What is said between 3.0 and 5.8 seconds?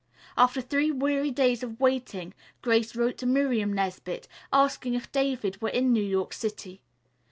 to Miriam Nesbit asking if David were